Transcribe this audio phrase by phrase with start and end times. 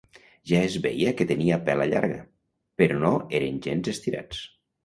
[0.51, 2.17] Ja es veia que tenien pela llarga,
[2.83, 4.43] però no eren gens estirats.